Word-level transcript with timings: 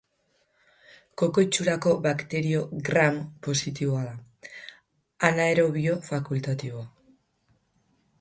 Koko 1.21 1.41
itxurako 1.47 1.91
bakterio 2.05 2.63
Gram 2.87 3.19
positiboa 3.47 4.01
da, 4.07 4.49
anaerobio 5.29 5.99
fakultatiboa. 6.09 6.87